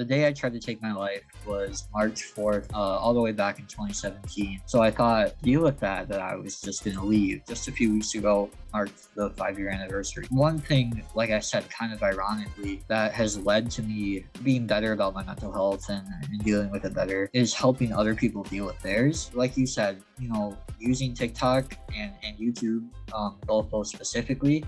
[0.00, 3.32] The day I tried to take my life was March 4th, uh, all the way
[3.32, 4.62] back in 2017.
[4.64, 7.42] So I thought, deal with that, that I was just going to leave.
[7.46, 10.24] Just a few weeks ago marked the five year anniversary.
[10.30, 14.92] One thing, like I said, kind of ironically, that has led to me being better
[14.92, 18.64] about my mental health and, and dealing with it better is helping other people deal
[18.64, 19.30] with theirs.
[19.34, 24.64] Like you said, you know, using TikTok and, and YouTube, um, both those specifically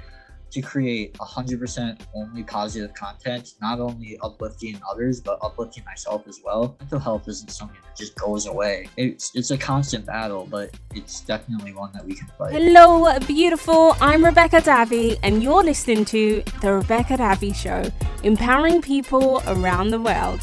[0.53, 6.77] to create 100% only positive content, not only uplifting others, but uplifting myself as well.
[6.79, 8.87] Mental health isn't something that just goes away.
[8.99, 12.53] It's, it's a constant battle, but it's definitely one that we can fight.
[12.53, 13.97] Hello, beautiful.
[14.03, 17.91] I'm Rebecca Davi, and you're listening to The Rebecca Davi Show,
[18.23, 20.41] empowering people around the world.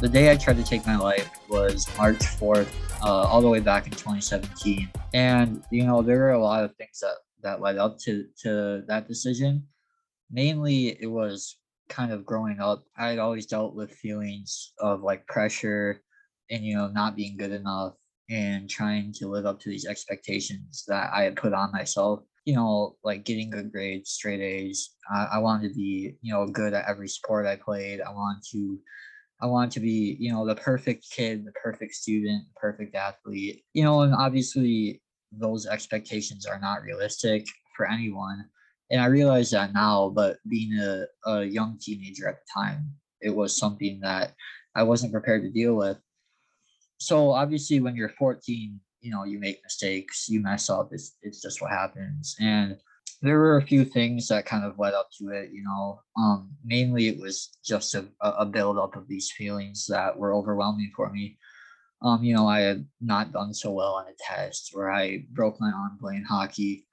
[0.00, 2.68] The day I tried to take my life was March 4th,
[3.02, 4.88] uh, all the way back in 2017.
[5.12, 8.82] And, you know, there were a lot of things that that led up to to
[8.88, 9.66] that decision.
[10.30, 11.56] Mainly, it was
[11.88, 12.84] kind of growing up.
[12.96, 16.02] I had always dealt with feelings of like pressure
[16.50, 17.94] and you know not being good enough
[18.30, 22.20] and trying to live up to these expectations that I had put on myself.
[22.44, 24.94] You know, like getting good grades, straight A's.
[25.12, 28.00] I, I wanted to be, you know, good at every sport I played.
[28.00, 28.78] I wanted to
[29.40, 33.64] I wanted to be, you know, the perfect kid, the perfect student, the perfect athlete.
[33.74, 35.01] You know, and obviously
[35.38, 38.44] those expectations are not realistic for anyone.
[38.90, 43.34] And I realize that now, but being a, a young teenager at the time, it
[43.34, 44.34] was something that
[44.74, 45.98] I wasn't prepared to deal with.
[46.98, 51.42] So obviously when you're 14, you know, you make mistakes, you mess up, it's it's
[51.42, 52.36] just what happens.
[52.38, 52.76] And
[53.20, 56.00] there were a few things that kind of led up to it, you know.
[56.16, 60.92] Um, mainly it was just a, a build up of these feelings that were overwhelming
[60.94, 61.38] for me
[62.02, 65.60] um, you know, I had not done so well on a test where I broke
[65.60, 66.86] my arm playing hockey.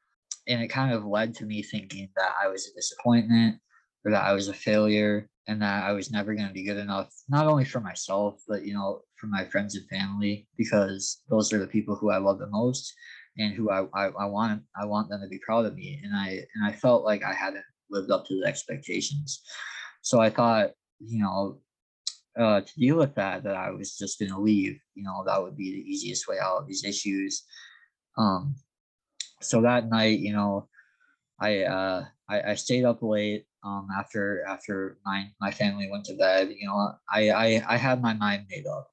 [0.47, 3.57] And it kind of led to me thinking that I was a disappointment
[4.03, 6.77] or that I was a failure and that I was never going to be good
[6.77, 11.51] enough, not only for myself, but, you know, for my friends and family, because those
[11.53, 12.93] are the people who I love the most
[13.37, 15.99] and who I, I, I want, I want them to be proud of me.
[16.03, 19.41] And I, and I felt like I hadn't lived up to the expectations.
[20.01, 21.61] So I thought, you know,
[22.39, 24.79] uh, to deal with that, that I was just going to leave.
[24.95, 27.43] You know, that would be the easiest way out of these issues.
[28.17, 28.55] Um,
[29.41, 30.67] so that night, you know,
[31.39, 36.15] I uh, I, I stayed up late um, after after my my family went to
[36.15, 36.49] bed.
[36.57, 38.89] You know, I I, I had my mind made up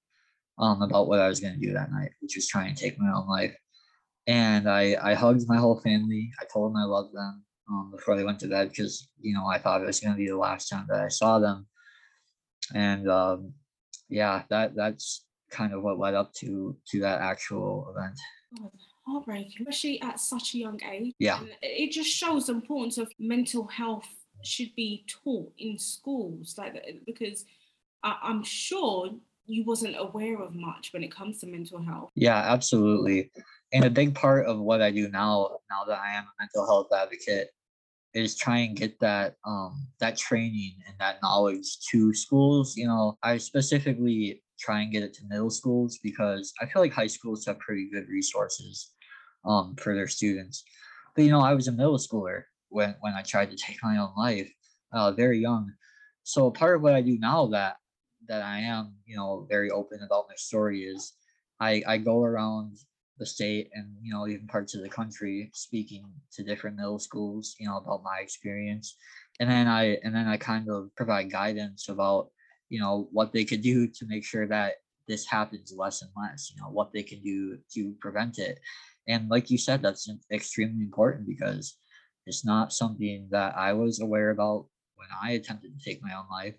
[0.58, 2.98] um, about what I was going to do that night, which was try and take
[2.98, 3.56] my own life.
[4.26, 6.30] And I I hugged my whole family.
[6.40, 9.46] I told them I loved them um, before they went to bed because you know
[9.46, 11.66] I thought it was going to be the last time that I saw them
[12.74, 13.52] and um,
[14.08, 18.18] yeah, that that's kind of what led up to to that actual event.
[18.60, 18.72] Oh,
[19.06, 21.14] heartbreaking, especially at such a young age.
[21.18, 24.08] Yeah, and it just shows the importance of mental health
[24.44, 27.44] should be taught in schools, like because
[28.02, 29.10] I, I'm sure
[29.46, 32.10] you wasn't aware of much when it comes to mental health.
[32.14, 33.30] Yeah, absolutely.
[33.72, 36.66] And a big part of what I do now, now that I am a mental
[36.66, 37.50] health advocate,
[38.16, 43.16] is try and get that um that training and that knowledge to schools you know
[43.22, 47.44] i specifically try and get it to middle schools because i feel like high schools
[47.44, 48.92] have pretty good resources
[49.44, 50.64] um for their students.
[51.14, 53.98] But you know i was a middle schooler when when i tried to take my
[53.98, 54.50] own life
[54.92, 55.72] uh very young.
[56.24, 57.76] So part of what i do now that
[58.28, 61.12] that i am you know very open about my story is
[61.60, 62.76] i i go around
[63.18, 67.56] the state and you know even parts of the country speaking to different middle schools
[67.58, 68.96] you know about my experience.
[69.40, 72.30] And then i and then i kind of provide guidance about
[72.68, 74.74] you know what they could do to make sure that
[75.08, 78.58] this happens less and less you know what they can do to prevent it.
[79.08, 81.76] And like you said that's extremely important because
[82.26, 84.66] it's not something that i was aware about
[84.96, 86.56] when i attempted to take my own life.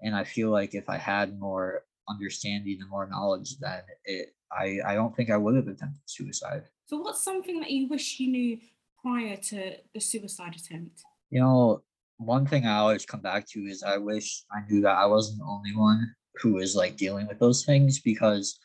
[0.00, 4.78] And i feel like if i had more understanding and more knowledge then it I,
[4.86, 6.64] I don't think I would have attempted suicide.
[6.86, 8.58] So, what's something that you wish you knew
[9.02, 11.02] prior to the suicide attempt?
[11.30, 11.82] You know,
[12.18, 15.38] one thing I always come back to is I wish I knew that I wasn't
[15.38, 18.58] the only one who was like dealing with those things because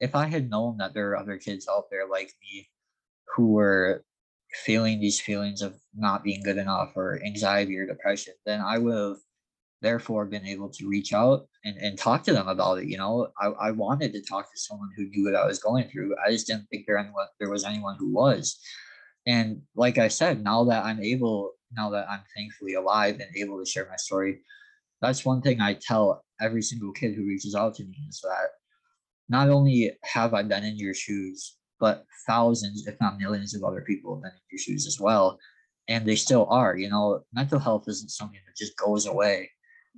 [0.00, 2.68] if I had known that there are other kids out there like me
[3.36, 4.04] who were
[4.64, 8.94] feeling these feelings of not being good enough or anxiety or depression, then I would
[8.94, 9.16] have
[9.80, 12.86] therefore been able to reach out and, and talk to them about it.
[12.86, 15.88] You know, I, I wanted to talk to someone who knew what I was going
[15.88, 16.14] through.
[16.24, 18.58] I just didn't think there anyone there was anyone who was.
[19.26, 23.58] And like I said, now that I'm able, now that I'm thankfully alive and able
[23.58, 24.40] to share my story,
[25.00, 28.48] that's one thing I tell every single kid who reaches out to me is that
[29.28, 33.82] not only have I been in your shoes, but thousands, if not millions of other
[33.82, 35.38] people have been in your shoes as well.
[35.88, 39.50] And they still are, you know, mental health isn't something that just goes away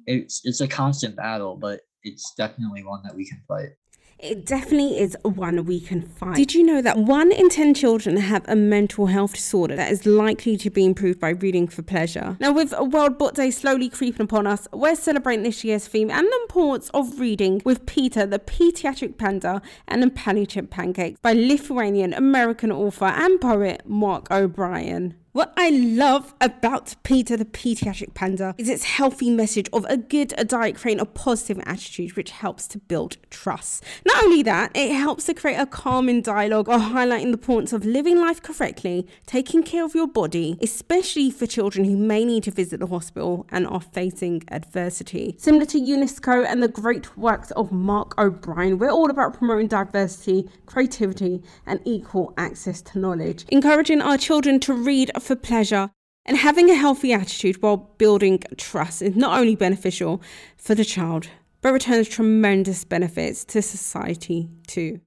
[0.07, 3.71] it's it's a constant battle, but it's definitely one that we can fight.
[4.19, 6.37] It definitely is one we can fight.
[6.37, 10.07] Did you know that one in 10 children have a mental health disorder that is
[10.07, 12.37] likely to be improved by reading for pleasure?
[12.41, 16.27] Now, with World Book Day slowly creeping upon us, we're celebrating this year's theme and
[16.27, 22.15] the importance of reading with Peter, the Pediatric Panda, and the Palliative Pancakes by Lithuanian
[22.15, 25.17] American author and poet Mark O'Brien.
[25.35, 30.29] What I love about Peter the Pediatric Panda is its healthy message of a good
[30.47, 33.83] diet creating a positive attitude, which helps to build trust.
[34.07, 37.85] Not only that, it helps to create a calming dialogue or highlighting the importance of
[37.85, 42.53] living life correctly, taking care of your body, especially for children who may need to
[42.53, 45.35] visit the hospital and are facing adversity.
[45.41, 50.49] Similar to UNESCO and the great works of Mark O'Brien, we're all about promoting diversity,
[50.67, 55.91] creativity, and equal access to knowledge, encouraging our children to read for pleasure.
[56.27, 60.23] And having a healthy attitude while building trust is not only beneficial
[60.57, 61.29] for the child,
[61.61, 65.01] but returns tremendous benefits to society too.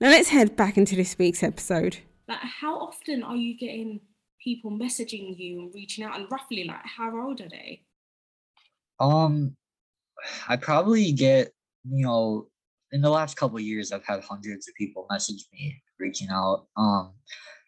[0.00, 1.98] Now let's head back into this week's episode.
[2.28, 4.00] Like, how often are you getting
[4.42, 6.18] people messaging you and reaching out?
[6.18, 7.82] And roughly, like, how old are they?
[9.00, 9.56] Um,
[10.48, 11.50] I probably get,
[11.84, 12.46] you know,
[12.92, 16.66] in the last couple years, I've had hundreds of people message me reaching out.
[16.76, 17.12] Um,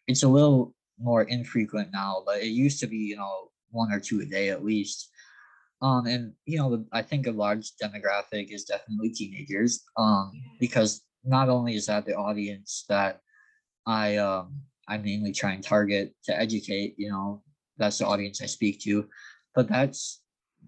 [0.06, 4.00] it's a little more infrequent now, but it used to be, you know, one or
[4.00, 5.10] two a day at least.
[5.82, 9.84] Um, and you know, I think a large demographic is definitely teenagers.
[9.96, 13.20] Um, because not only is that the audience that
[13.87, 17.42] I um I mainly try and target to educate, you know,
[17.76, 19.08] that's the audience I speak to,
[19.54, 20.22] but that's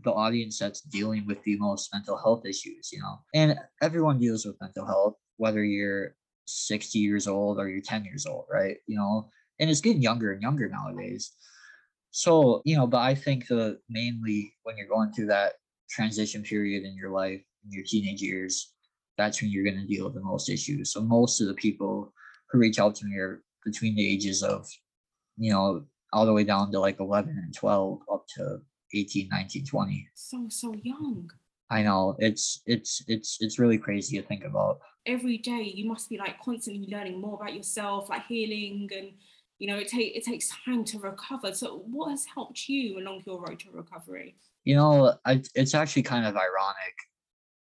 [0.05, 3.19] the audience that's dealing with the most mental health issues, you know.
[3.35, 6.15] And everyone deals with mental health, whether you're
[6.47, 8.77] 60 years old or you're 10 years old, right?
[8.87, 11.33] You know, and it's getting younger and younger nowadays.
[12.11, 15.55] So, you know, but I think the mainly when you're going through that
[15.91, 18.73] transition period in your life, in your teenage years,
[19.17, 20.93] that's when you're going to deal with the most issues.
[20.93, 22.13] So most of the people
[22.51, 24.67] who reach out to me are between the ages of,
[25.37, 28.59] you know, all the way down to like 11 and 12 up to
[28.95, 30.09] 18, 19, 20.
[30.15, 31.31] So, so young.
[31.71, 34.79] I know it's it's it's it's really crazy to think about.
[35.05, 39.11] Every day you must be like constantly learning more about yourself, like healing and
[39.59, 41.53] you know it, take, it takes time to recover.
[41.53, 44.37] So what has helped you along your road to recovery?
[44.65, 46.95] You know I, it's actually kind of ironic.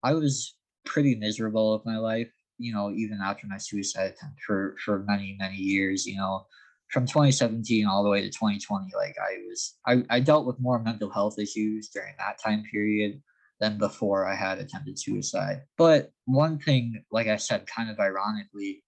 [0.04, 0.56] I was
[0.86, 5.36] pretty miserable with my life you know even after my suicide attempt for for many
[5.40, 6.46] many years you know.
[6.90, 10.80] From 2017 all the way to 2020 like i was i, I dealt with more
[10.80, 13.22] mental health issues during that time period
[13.60, 15.64] than before i had attempted suicide.
[15.78, 18.86] But one thing like i said kind of ironically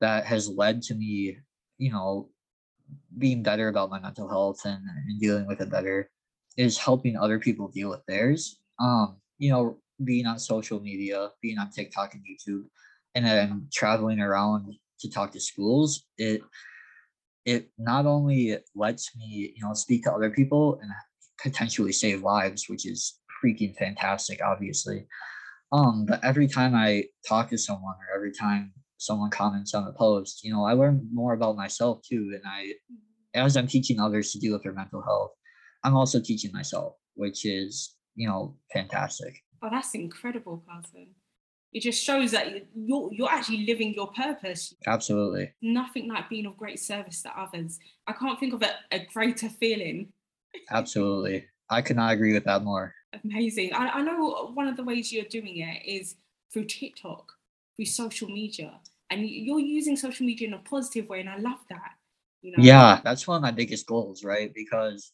[0.00, 1.36] that has led to me
[1.78, 2.30] you know
[3.18, 6.10] being better about my mental health and, and dealing with it better
[6.56, 8.60] is helping other people deal with theirs.
[8.78, 12.64] Um, you know, being on social media, being on TikTok and YouTube,
[13.14, 16.42] and then traveling around to talk to schools, it
[17.44, 20.90] it not only lets me, you know, speak to other people and
[21.40, 25.06] potentially save lives, which is freaking fantastic, obviously.
[25.72, 29.92] Um, but every time I talk to someone or every time someone comments on a
[29.92, 32.32] post, you know, I learn more about myself too.
[32.34, 33.44] And I, mm-hmm.
[33.44, 35.32] as I'm teaching others to deal with their mental health,
[35.84, 39.42] I'm also teaching myself, which is, you know, fantastic.
[39.62, 41.08] Oh, that's incredible, Carson.
[41.72, 44.72] It just shows that you're you're actually living your purpose.
[44.86, 45.52] Absolutely.
[45.60, 47.78] Nothing like being of great service to others.
[48.06, 50.12] I can't think of a, a greater feeling.
[50.70, 51.44] Absolutely.
[51.68, 52.94] I cannot agree with that more.
[53.24, 53.74] Amazing.
[53.74, 56.16] I, I know one of the ways you're doing it is
[56.52, 57.35] through TikTok
[57.76, 58.72] through social media.
[59.10, 61.92] And you're using social media in a positive way and i love that
[62.42, 62.62] you know?
[62.62, 64.52] Yeah that's one of my biggest goals right?
[64.54, 65.12] Because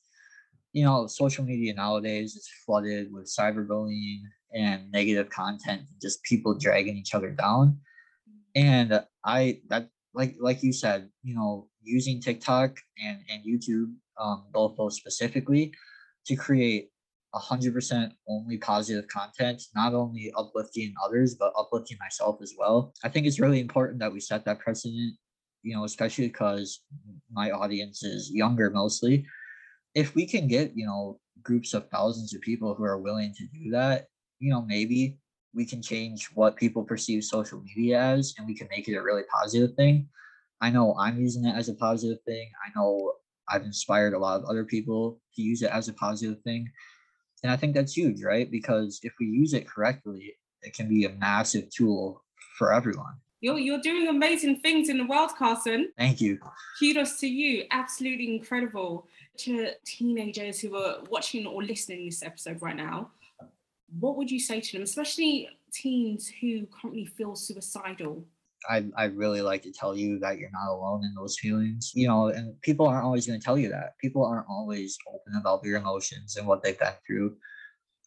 [0.72, 4.20] you know social media nowadays is flooded with cyberbullying
[4.54, 7.78] and negative content just people dragging each other down.
[8.54, 14.44] And i that like like you said you know using tiktok and and youtube um
[14.52, 15.72] both those specifically
[16.26, 16.91] to create
[17.34, 22.92] 100% only positive content, not only uplifting others, but uplifting myself as well.
[23.02, 25.14] I think it's really important that we set that precedent,
[25.62, 26.82] you know, especially because
[27.30, 29.26] my audience is younger mostly.
[29.94, 33.46] If we can get, you know, groups of thousands of people who are willing to
[33.46, 34.06] do that,
[34.38, 35.18] you know, maybe
[35.54, 39.02] we can change what people perceive social media as and we can make it a
[39.02, 40.08] really positive thing.
[40.60, 42.50] I know I'm using it as a positive thing.
[42.64, 43.12] I know
[43.48, 46.70] I've inspired a lot of other people to use it as a positive thing.
[47.42, 48.50] And I think that's huge, right?
[48.50, 52.22] Because if we use it correctly, it can be a massive tool
[52.56, 53.14] for everyone.
[53.40, 55.90] You're, you're doing amazing things in the world, Carson.
[55.98, 56.38] Thank you.
[56.78, 57.64] Kudos to you.
[57.72, 59.08] Absolutely incredible.
[59.38, 63.10] To teenagers who are watching or listening this episode right now,
[63.98, 68.24] what would you say to them, especially teens who currently feel suicidal?
[68.68, 71.92] I I really like to tell you that you're not alone in those feelings.
[71.94, 73.98] You know, and people aren't always going to tell you that.
[74.00, 77.36] People aren't always open about their emotions and what they've been through.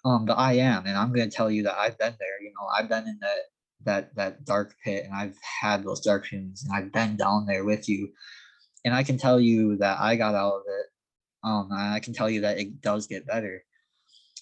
[0.05, 2.41] Um, but I am, and I'm going to tell you that I've been there.
[2.41, 3.39] You know, I've been in that
[3.85, 7.65] that that dark pit, and I've had those dark feelings, and I've been down there
[7.65, 8.09] with you.
[8.85, 10.85] And I can tell you that I got out of it.
[11.43, 13.63] Um, I can tell you that it does get better.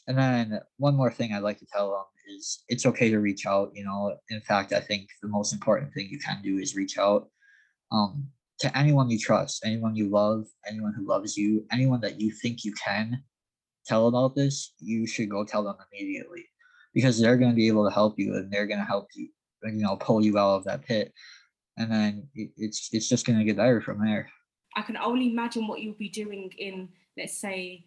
[0.07, 3.45] And then one more thing I'd like to tell them is it's okay to reach
[3.45, 3.71] out.
[3.73, 6.97] You know, in fact, I think the most important thing you can do is reach
[6.97, 7.29] out
[7.91, 8.27] um,
[8.59, 12.63] to anyone you trust, anyone you love, anyone who loves you, anyone that you think
[12.63, 13.23] you can
[13.85, 14.73] tell about this.
[14.79, 16.45] You should go tell them immediately
[16.93, 19.29] because they're going to be able to help you and they're going to help you,
[19.63, 21.13] you know, pull you out of that pit.
[21.77, 24.29] And then it's it's just going to get better from there.
[24.75, 27.85] I can only imagine what you'll be doing in, let's say,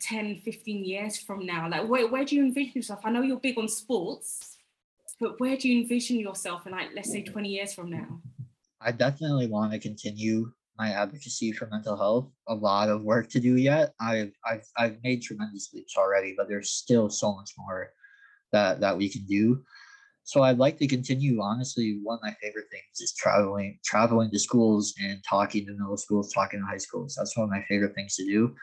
[0.00, 1.68] 10, 15 years from now?
[1.68, 3.00] Like, where, where do you envision yourself?
[3.04, 4.58] I know you're big on sports,
[5.20, 8.20] but where do you envision yourself in, like, let's say 20 years from now?
[8.80, 12.30] I definitely want to continue my advocacy for mental health.
[12.46, 13.92] A lot of work to do yet.
[14.00, 17.90] I've I've I've made tremendous leaps already, but there's still so much more
[18.52, 19.64] that that we can do.
[20.22, 21.40] So I'd like to continue.
[21.40, 25.96] Honestly, one of my favorite things is traveling, traveling to schools and talking to middle
[25.96, 27.16] schools, talking to high schools.
[27.18, 28.54] That's one of my favorite things to do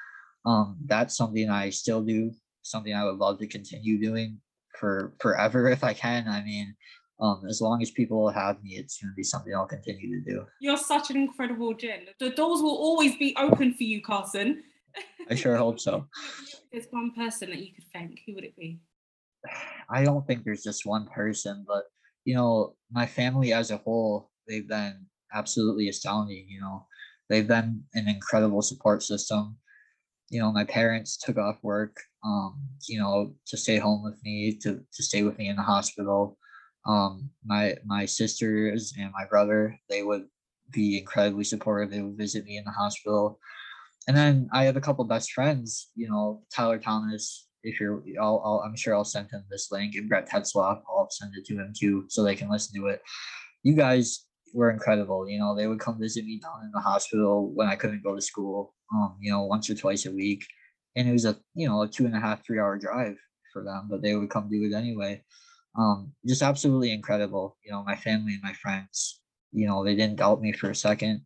[0.45, 4.39] um, that's something I still do, something I would love to continue doing
[4.79, 6.27] for forever if I can.
[6.27, 6.75] I mean,
[7.19, 10.31] um, as long as people have me, it's going to be something I'll continue to
[10.31, 10.45] do.
[10.59, 12.07] You're such an incredible Jen.
[12.19, 14.63] The doors will always be open for you, Carson.
[15.29, 16.05] I sure hope so.
[16.71, 18.19] There's one person that you could thank.
[18.25, 18.79] Who would it be?
[19.89, 21.83] I don't think there's just one person, but
[22.25, 26.47] you know, my family as a whole, they've been absolutely astounding.
[26.49, 26.87] You know,
[27.29, 29.57] they've been an incredible support system
[30.29, 34.57] you know, my parents took off work, um, you know, to stay home with me,
[34.61, 36.37] to, to stay with me in the hospital.
[36.87, 40.25] Um, my my sisters and my brother, they would
[40.71, 41.91] be incredibly supportive.
[41.91, 43.39] They would visit me in the hospital.
[44.07, 47.47] And then I have a couple best friends, you know, Tyler Thomas.
[47.63, 51.09] If you're, I'll, I'll, I'm sure I'll send him this link, and Brett Tetzlaff, I'll
[51.09, 53.01] send it to him too, so they can listen to it.
[53.63, 55.27] You guys were incredible.
[55.27, 58.15] You know, they would come visit me down in the hospital when I couldn't go
[58.15, 58.74] to school.
[58.93, 60.45] Um, you know, once or twice a week,
[60.95, 63.17] and it was a you know a two and a half three hour drive
[63.51, 65.23] for them, but they would come do it anyway.
[65.77, 67.57] Um, just absolutely incredible.
[67.65, 69.21] You know, my family and my friends.
[69.51, 71.21] You know, they didn't doubt me for a second.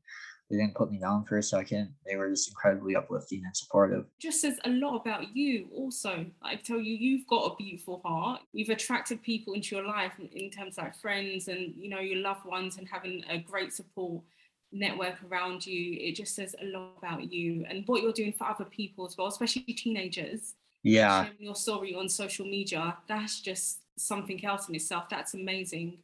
[0.49, 1.93] They didn't put me down for a second.
[2.07, 4.05] They were just incredibly uplifting and supportive.
[4.19, 6.25] Just says a lot about you, also.
[6.41, 8.41] I tell you, you've got a beautiful heart.
[8.51, 12.19] You've attracted people into your life in terms of like friends and you know your
[12.19, 14.23] loved ones, and having a great support
[14.71, 15.97] network around you.
[15.99, 19.17] It just says a lot about you and what you're doing for other people as
[19.17, 20.53] well, especially teenagers.
[20.83, 21.23] Yeah.
[21.23, 22.97] Sharing your story on social media.
[23.07, 25.09] That's just something else in itself.
[25.09, 25.97] That's amazing.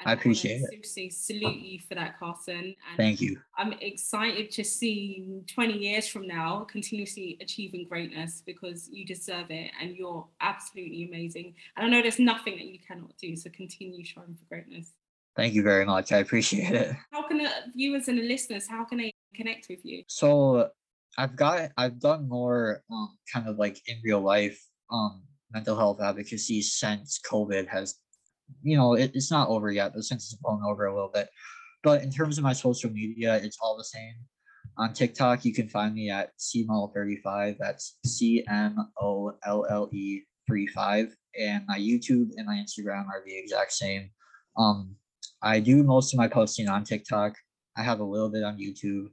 [0.00, 2.56] And I appreciate I seriously salute you for that, Carson.
[2.56, 3.38] And Thank you.
[3.56, 9.70] I'm excited to see 20 years from now continuously achieving greatness because you deserve it
[9.80, 11.54] and you're absolutely amazing.
[11.76, 13.36] And I know there's nothing that you cannot do.
[13.36, 14.92] So continue striving for greatness.
[15.36, 16.12] Thank you very much.
[16.12, 16.96] I appreciate it.
[17.12, 20.04] How can the viewers and the listeners, how can they connect with you?
[20.08, 20.70] So
[21.18, 24.60] I've got I've done more um, kind of like in real life
[24.92, 25.22] um
[25.52, 27.96] mental health advocacy since COVID has
[28.62, 31.28] you know, it, it's not over yet, but since it's blown over a little bit.
[31.82, 34.14] But in terms of my social media, it's all the same.
[34.78, 37.56] On TikTok, you can find me at CMolle35.
[37.58, 41.14] That's C M O L L E 35.
[41.38, 44.10] And my YouTube and my Instagram are the exact same.
[44.56, 44.96] Um,
[45.44, 47.36] I do most of my posting on TikTok.
[47.76, 49.08] I have a little bit on YouTube,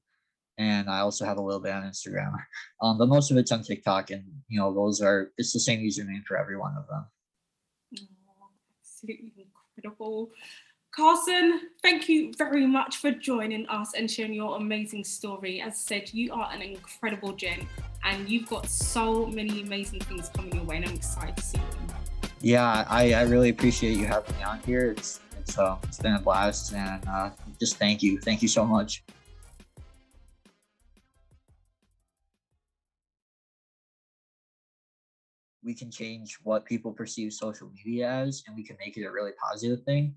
[0.57, 2.33] and I also have a little bit on Instagram.
[2.81, 5.81] Um, but most of it's on TikTok, and you know those are it's the same
[5.81, 7.05] username for every one of them
[9.01, 9.47] absolutely
[9.77, 10.31] incredible.
[10.93, 15.61] Carson, thank you very much for joining us and sharing your amazing story.
[15.61, 17.67] As I said, you are an incredible gem
[18.03, 21.57] and you've got so many amazing things coming your way and I'm excited to see
[21.57, 21.97] them.
[22.41, 24.91] Yeah, I, I really appreciate you having me on here.
[24.91, 25.21] It's
[25.57, 27.29] uh, it's been a blast and uh,
[27.59, 28.19] just thank you.
[28.19, 29.03] Thank you so much.
[35.63, 39.11] we can change what people perceive social media as and we can make it a
[39.11, 40.15] really positive thing.